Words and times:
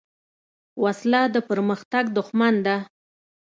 وسله 0.83 1.21
د 1.33 1.37
پرمختګ 1.49 2.05
دښمن 2.17 2.55
ده 2.65 2.75